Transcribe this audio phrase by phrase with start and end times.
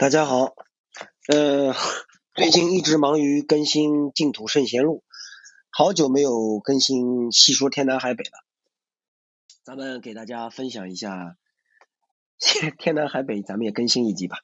[0.00, 0.54] 大家好，
[1.28, 1.74] 呃，
[2.34, 5.04] 最近一直忙于更新《净土圣贤录》，
[5.68, 8.32] 好久没有更新《细说天南海北》了。
[9.62, 11.36] 咱们给大家分享一下
[12.78, 14.38] 天南海北，咱们也更新一集吧。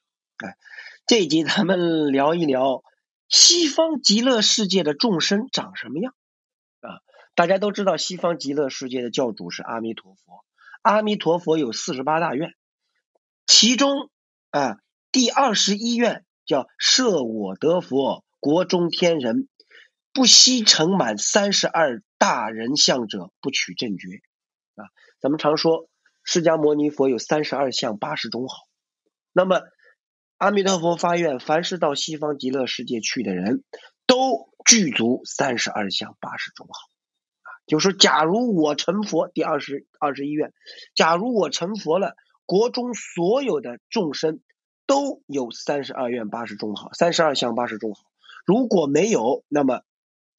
[0.45, 0.57] 哎，
[1.07, 2.83] 这一集咱们聊一聊
[3.27, 6.13] 西方极乐世界的众生长什么样
[6.81, 7.01] 啊？
[7.33, 10.45] 大家都知道，西方极乐世界的教主是阿弥陀佛，
[10.83, 12.53] 阿弥陀佛有四十八大愿，
[13.47, 14.11] 其中
[14.51, 14.77] 啊。
[15.11, 19.47] 第二十一愿叫设我得佛，国中天人
[20.13, 24.07] 不惜成满三十二大人相者，不取正觉
[24.75, 24.85] 啊。
[25.19, 25.89] 咱们常说
[26.23, 28.55] 释迦牟尼佛有三十二相八十种好，
[29.31, 29.61] 那么
[30.37, 33.63] 阿弥陀佛发愿，凡是到西方极乐世界去的人
[34.05, 36.73] 都具足三十二相八十种好
[37.41, 37.49] 啊。
[37.65, 40.53] 就说假如我成佛，第二十二十一愿，
[40.95, 44.41] 假如我成佛了，国中所有的众生。
[44.87, 48.01] 都有三十二愿八十种好，三十二相八十种好。
[48.45, 49.81] 如果没有，那么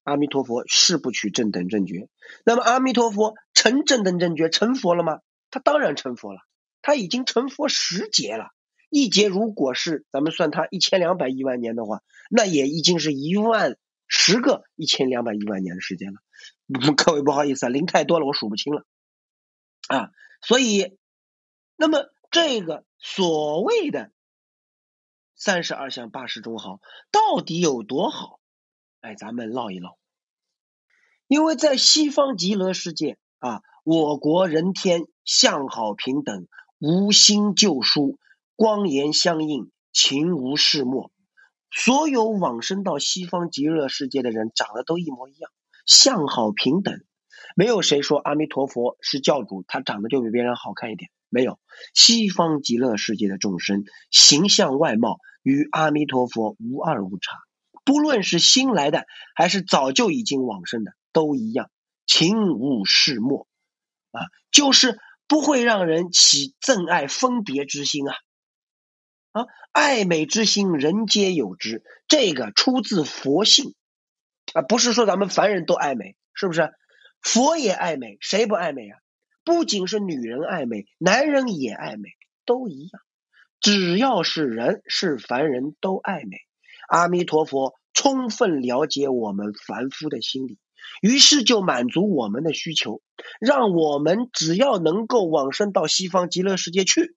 [0.03, 2.09] 阿弥陀佛誓不取正等正觉。
[2.43, 5.19] 那么阿弥陀佛成正等正觉成佛了吗？
[5.51, 6.39] 他当然成佛了，
[6.81, 8.49] 他已经成佛十劫了。
[8.89, 12.01] 一劫如果是咱们算他一千两百亿万年的话，
[12.31, 16.19] 那也已经是一万十个一千两百亿万年的时间了。
[16.97, 18.83] 各位不好意思啊，零太多了，我数不清了
[19.87, 20.09] 啊。
[20.41, 20.97] 所以，
[21.75, 24.11] 那么这个所谓的。
[25.39, 28.41] 三十二相八十种好，到底有多好？
[28.99, 29.97] 哎，咱们唠一唠。
[31.27, 38.19] 因为在西方极乐世界啊，我国人天相好平等，无心救书，
[38.57, 41.09] 光颜相应，情无世末。
[41.71, 45.49] 所有往生到西方极乐世界的人，长得都一模一样，
[45.85, 47.01] 相好平等，
[47.59, 51.11] 没有谁说阿弥陀佛是教主，他长得就比别人好看一点。
[51.27, 51.59] 没有，
[51.93, 55.19] 西方极乐世界的众生形象外貌。
[55.43, 57.37] 与阿弥陀佛无二无差，
[57.83, 61.69] 不论是新来的还是早就已经往生的，都一样，
[62.05, 63.45] 情无世莫
[64.11, 64.97] 啊，就是
[65.27, 68.15] 不会让人起憎爱分别之心啊
[69.31, 73.75] 啊，爱美之心人皆有之，这个出自佛性
[74.53, 76.69] 啊，不是说咱们凡人都爱美，是不是？
[77.21, 78.97] 佛也爱美，谁不爱美啊？
[79.43, 82.09] 不仅是女人爱美，男人也爱美，
[82.45, 83.01] 都一样。
[83.61, 86.37] 只要是人是凡人都爱美，
[86.87, 90.57] 阿弥陀佛充分了解我们凡夫的心理，
[91.01, 93.01] 于是就满足我们的需求，
[93.41, 97.15] 让我们只要能够往生到西方极乐世界去，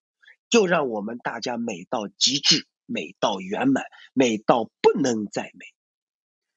[0.51, 5.67] 就让我们大家美到极致，美到圆满，美到不能再美。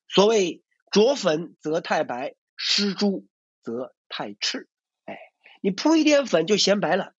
[0.07, 3.27] 所谓着粉则太白，施朱
[3.65, 4.69] 则太赤。
[5.05, 5.17] 哎，
[5.61, 7.13] 你铺一点粉就显白了。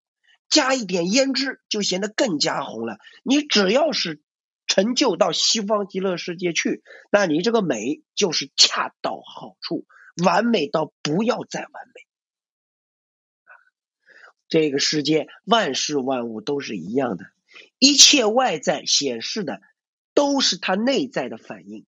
[0.49, 2.99] 加一点胭脂，就显得更加红了。
[3.25, 4.23] 你只要是
[4.69, 9.87] 成就到西方极乐世界去，那你这个美就是恰到好处，
[10.25, 12.07] 完美到不要再完美。
[14.49, 17.25] 这个世界万事万物都是一样的，
[17.81, 19.61] 一切外在显示的
[20.15, 21.84] 都是它内在的反应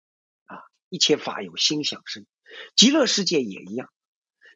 [0.45, 0.57] 啊！
[0.89, 2.25] 一切法有心想生，
[2.75, 3.91] 极乐世界也一样。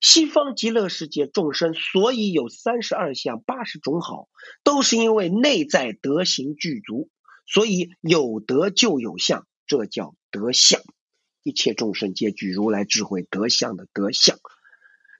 [0.01, 4.27] 西方极乐世界众生，所以有三十二相八十种好，
[4.63, 7.09] 都是因为内在德行具足，
[7.45, 10.81] 所以有德就有相，这叫德相。
[11.43, 14.39] 一切众生皆具如来智慧德相的德相。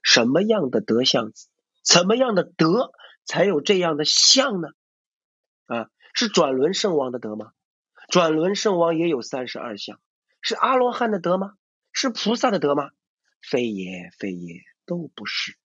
[0.02, 1.32] 什么样的德相？
[1.84, 2.90] 怎么样的德
[3.24, 4.68] 才有这样的相呢？
[5.66, 7.52] 啊，是转轮圣王的德吗？
[8.08, 10.00] 转轮圣王也有三十二相，
[10.40, 11.54] 是阿罗汉的德吗？
[11.92, 12.90] 是菩萨的德吗？
[13.40, 14.60] 非也，非也。
[14.92, 15.56] 都不是，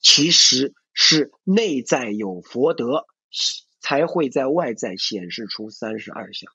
[0.00, 3.06] 其实是内在有佛德，
[3.80, 6.52] 才会在外在显示出三十二相。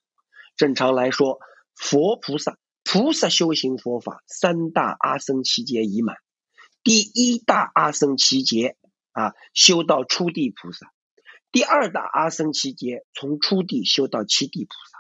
[0.58, 1.40] 正常来说，
[1.76, 6.18] 佛菩萨菩萨修行佛法三大阿僧祇劫已满，
[6.84, 8.76] 第一大阿僧祇劫
[9.14, 10.88] 啊，修到初地菩萨；
[11.54, 15.00] 第二大阿僧祇劫从初地修到七地菩萨；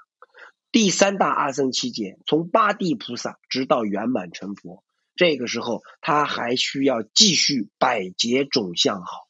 [0.71, 4.85] 第三大阿僧祇劫从八地菩萨直到圆满成佛。
[5.19, 9.27] 这个时候，他还需要继续百劫种相好，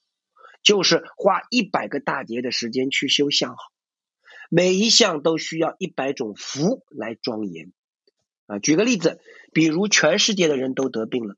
[0.61, 3.57] 就是花一百个大劫的时间去修相好，
[4.51, 7.73] 每一项都需要一百种福来庄严。
[8.45, 9.19] 啊，举个例子，
[9.51, 11.35] 比如全世界的人都得病了，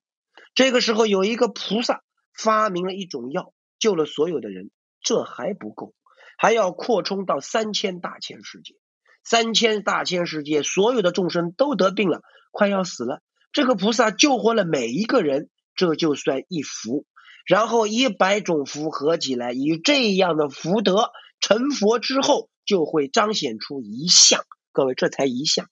[0.53, 2.03] 这个时候有一个菩萨
[2.33, 4.69] 发明了一种药，救了所有的人，
[5.01, 5.93] 这还不够，
[6.37, 8.75] 还要扩充到三千大千世界，
[9.23, 12.21] 三千大千世界所有的众生都得病了，
[12.51, 13.21] 快要死了。
[13.51, 17.05] 这个菩萨救活了每一个人，这就算一福。
[17.45, 24.45] 然后一百种福合起来，以这样的福德成佛之后，就会彰显出一相。
[24.71, 25.67] 各位，这才一相，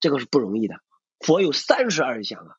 [0.00, 0.76] 这个是不容易的。
[1.18, 2.54] 佛有三十二相啊！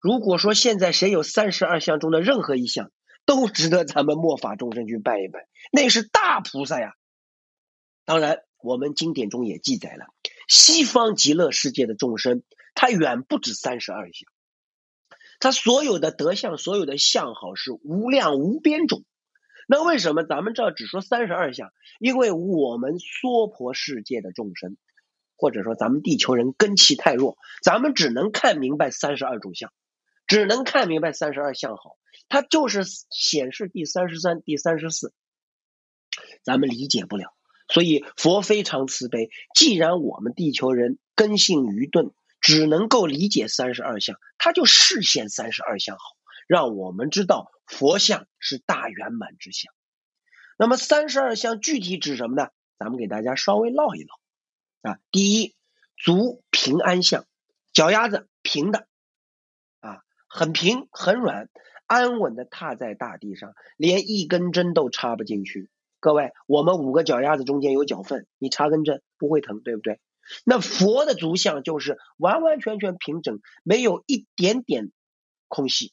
[0.00, 2.90] 如果说现在谁有三十二相中的任何一项，
[3.24, 6.92] 都值得咱们末法众生去拜一拜，那是大菩萨呀。
[8.04, 10.06] 当然，我们经典中也记载了，
[10.48, 12.42] 西方极乐世界的众生，
[12.80, 14.30] 他远不止三十二相，
[15.40, 19.02] 他所有的德相，所有的相好是无量无边种。
[19.66, 21.72] 那为什么咱们这只说三十二相？
[21.98, 24.76] 因为我们娑婆世界的众生，
[25.36, 29.72] 或者说咱们地球人根气太弱，咱们只能看明白三十二种相，
[30.28, 31.96] 只能看明白三十二相好，
[32.28, 35.12] 它就是显示第三十三、第三十四，
[36.44, 37.34] 咱们理解不了。
[37.66, 46.02] 所以佛非常慈悲，既然我们地球人根性愚钝，只能够理解三十二相，他就示现三十二相好。
[46.46, 49.72] 让我们知道佛像是大圆满之相。
[50.56, 52.48] 那么三十二相具体指什么呢？
[52.78, 54.98] 咱们给大家稍微唠一唠啊。
[55.10, 55.54] 第一，
[55.96, 57.26] 足平安相，
[57.72, 58.86] 脚丫子平的
[59.80, 61.50] 啊，很平很软，
[61.86, 65.68] 安稳的踏在大地上，连一根针都插不进去。
[66.00, 70.00] 各位，我们五个脚丫子中间有脚缝，你插根针不会疼，对不对？
[70.44, 74.90] 那佛的足相就是完完全全平整，没有一点点
[75.46, 75.92] 空隙。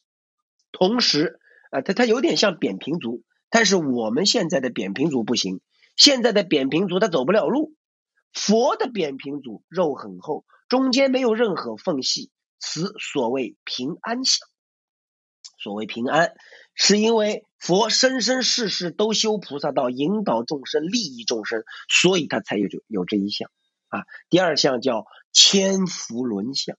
[0.72, 1.40] 同时，
[1.70, 5.60] 啊，它它有点像扁平足，但是我们现在的扁平足不行。
[5.96, 7.74] 现在的扁平足它走不了路。
[8.32, 14.46] 佛的扁平足肉很厚，中间没有任何缝隙，此所谓平安相。
[15.58, 16.34] 所谓平安，
[16.74, 23.50] 是因为佛生生世世都修菩萨道，引导众生，利益众生，所以他才有有这一项
[23.96, 24.04] 啊。
[24.30, 26.76] 第二项叫千佛轮相。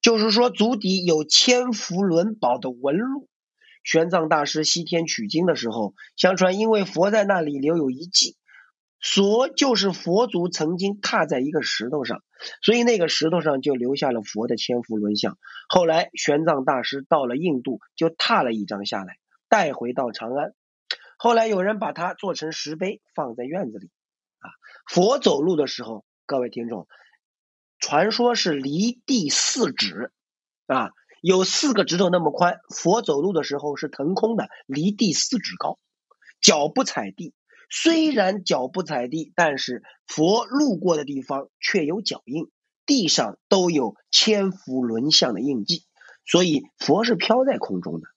[0.00, 3.28] 就是说，足底有千佛轮宝的纹路。
[3.84, 8.36] 玄奘大师西天取经的时候，相传因为佛在那里留有一迹，
[9.00, 12.22] 所就是佛祖曾经踏在一个石头上，
[12.62, 15.36] 所以那个石头上就留下了佛的千佛轮像。
[15.68, 19.16] 后来玄奘大师到了印度，就踏了一张下来，
[19.48, 20.54] 带回到长安。
[21.16, 23.90] 后来有人把它做成石碑，放在院子里。
[24.42, 24.50] 啊，
[24.86, 26.86] 佛走路的时候，各位听众。
[27.78, 30.12] 传说是离地四指
[30.66, 30.90] 啊，
[31.20, 32.60] 有四个指头那么宽。
[32.68, 35.78] 佛走路的时候是腾空的，离地四指高，
[36.40, 37.34] 脚不踩地。
[37.70, 42.50] 虽然脚不踩地，但是佛路过的地方却有脚印，
[42.84, 45.84] 地上都有千佛轮相的印记。
[46.24, 48.08] 所以佛是飘在空中的。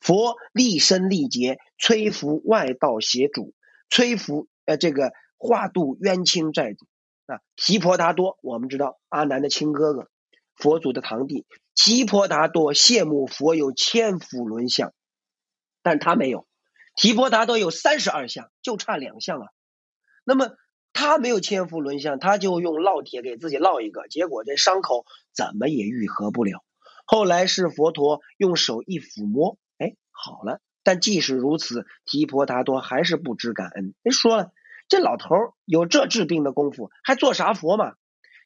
[0.00, 3.54] 佛立身立节，摧伏外道邪主，
[3.88, 6.86] 摧伏呃这个化度冤亲债主。
[7.26, 10.08] 啊，提婆达多，我们知道阿难的亲哥哥，
[10.54, 11.44] 佛祖的堂弟。
[11.74, 14.94] 提婆达多羡慕佛有千福轮相，
[15.82, 16.46] 但他没有。
[16.94, 19.48] 提婆达多有三十二相，就差两项啊。
[20.24, 20.52] 那么
[20.92, 25.04] 他没有千福轮相，他就用烙铁给自己烙一个，结果这伤口
[25.34, 26.62] 怎么也愈合不了。
[27.06, 30.60] 后来是佛陀用手一抚摸，哎，好了。
[30.84, 33.96] 但即使如此，提婆达多还是不知感恩。
[34.04, 34.52] 哎，说了。
[34.88, 35.34] 这老头
[35.64, 37.94] 有这治病的功夫，还做啥佛嘛？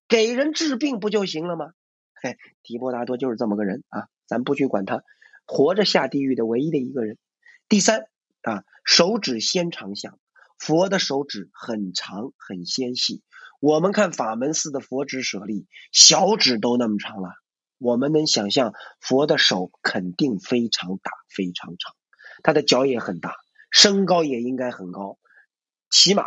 [0.09, 1.73] 给人治病不就行了吗？
[2.23, 5.03] 嘿，提婆达多就是这么个人啊，咱不去管他，
[5.47, 7.17] 活着下地狱的唯一的一个人。
[7.69, 8.07] 第三
[8.43, 10.19] 啊，手指纤长相，
[10.59, 13.23] 佛的手指很长很纤细。
[13.61, 17.31] 我们看法门寺的佛指舍利，小指都那么长了，
[17.79, 21.95] 我们能想象佛的手肯定非常大非常长，
[22.43, 23.37] 他的脚也很大，
[23.71, 25.19] 身高也应该很高。
[25.91, 26.25] 起码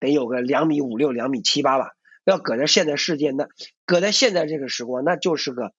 [0.00, 1.92] 得有个两米五六、两米七八吧。
[2.24, 3.48] 要搁在现在世界，那
[3.86, 5.72] 搁在现在这个时光，那就是个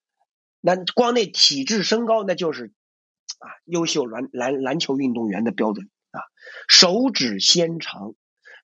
[0.62, 2.74] 那光那体质身高，那就是
[3.38, 6.22] 啊优秀篮篮篮球运动员的标准啊。
[6.68, 8.16] 手指纤长，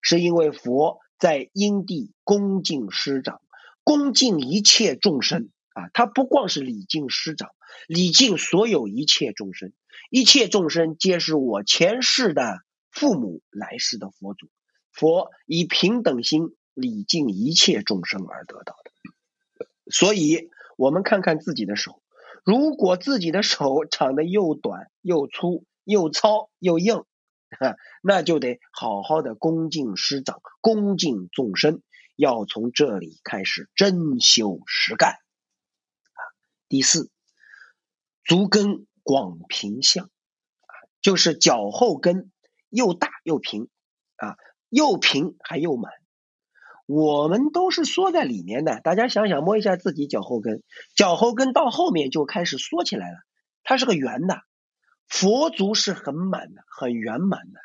[0.01, 3.39] 是因为佛在因地恭敬师长，
[3.83, 5.89] 恭敬一切众生啊。
[5.93, 7.51] 他不光是礼敬师长，
[7.87, 9.73] 礼敬所有一切众生，
[10.09, 12.61] 一切众生皆是我前世的。
[12.95, 14.47] 父母来世的佛祖，
[14.93, 18.91] 佛以平等心礼敬一切众生而得到的。
[19.91, 22.01] 所以，我们看看自己的手，
[22.45, 27.03] 如果自己的手长得又短又粗又糙又硬，
[28.01, 31.81] 那就得好好的恭敬师长，恭敬众生，
[32.15, 35.17] 要从这里开始真修实干。
[36.69, 37.11] 第四，
[38.23, 40.09] 足跟广平相，
[41.01, 42.31] 就是脚后跟。
[42.75, 43.69] 又大又平，
[44.17, 44.35] 啊，
[44.69, 45.93] 又平还又满。
[46.85, 50.61] 我们都是缩在里面的，大家想想，摸一下自己脚后跟，
[50.95, 53.17] 脚后跟到后面就开始缩起来了，
[53.63, 54.41] 它是个圆的。
[55.07, 57.59] 佛足是很满的，很圆满的。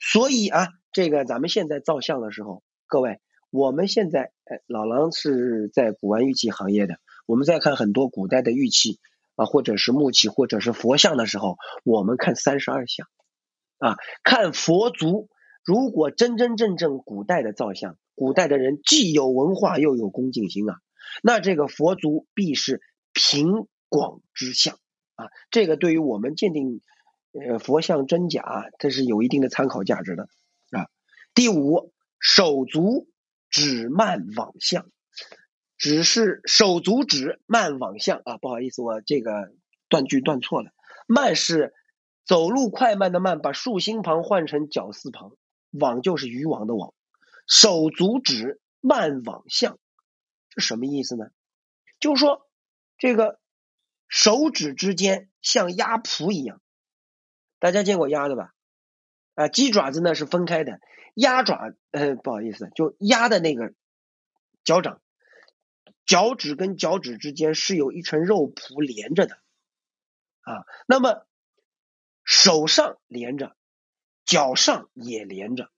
[0.00, 9.00] 所以啊，这个咱们现在造像的时候，各位，我们现在，哎，老狼是在古玩玉器行业的，我们在看很多古代的玉器
[9.36, 13.06] 啊，或者是木器，或者是佛像的时候，我们看三十二相
[13.82, 15.28] 啊，看佛足。
[15.64, 20.80] 如果真真正正古代的造像，古代的人既有文化又有恭敬心啊，
[21.22, 22.80] 那这个佛足必是
[23.12, 24.74] 平广之相
[25.14, 26.80] 啊，这个对于我们鉴定
[27.32, 30.24] 呃佛像真假，这是有一定的参考价值的
[30.70, 30.88] 啊。
[31.32, 33.06] 第五，手足
[33.48, 34.90] 指慢往相，
[35.78, 39.52] 只是手足指慢往相啊，不好意思，我这个
[39.88, 40.72] 断句断错了，
[41.06, 41.72] 慢是
[42.24, 45.32] 走路快慢的慢，把竖心旁换成绞丝旁。
[45.70, 46.92] 网就是渔网的网，
[47.46, 49.78] 手足指慢网相，
[50.50, 51.30] 这什么意思呢？
[51.98, 52.46] 就是说
[52.98, 53.40] 这个
[54.06, 56.60] 手指之间像鸭蹼一样，
[57.58, 58.52] 大家见过鸭子吧？
[59.34, 60.78] 啊，鸡爪子呢是分开的，
[61.14, 63.72] 鸭爪呃不好意思，就鸭的那个
[64.64, 65.00] 脚掌，
[66.04, 69.36] 脚趾跟脚趾之间是有一层肉蹼连着的
[70.42, 71.26] 啊，那么
[72.24, 73.56] 手上连着。
[74.24, 75.68] 脚上也连着，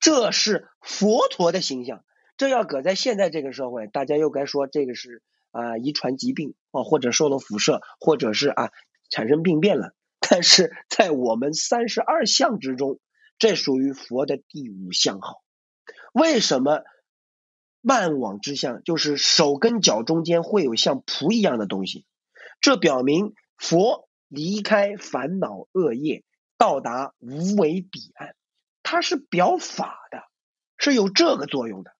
[0.00, 2.04] 这是佛陀的形象。
[2.36, 8.70] 这要搁在现在这个社会，大家又该说这个是啊遗传疾病啊，或者受了辐射，或者是啊
[9.08, 9.94] 产生病变了。
[10.18, 12.98] 但是在我们三十二相之中，
[13.38, 15.40] 这属于佛的第五相好。
[16.12, 16.82] 为什么
[17.80, 18.82] 慢往之相？
[18.82, 22.04] 就是手跟脚中间会有像蹼一样的东西，
[22.60, 26.24] 这表明佛离开烦恼恶业。
[26.58, 28.36] 到达无为彼岸，
[28.84, 30.22] 它是表法的，
[30.78, 31.90] 是有这个作用的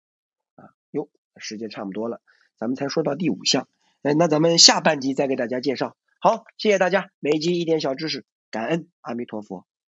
[0.54, 0.70] 啊。
[0.92, 2.20] 哟，时间差不多了，
[2.56, 3.66] 咱们才说到第五项，
[4.02, 5.96] 哎，那咱们下半集再给大家介绍。
[6.20, 9.66] 好，谢谢大家，每集一点小知识，感恩阿弥陀佛。